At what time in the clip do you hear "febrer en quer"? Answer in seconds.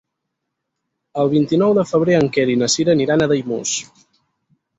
1.89-2.47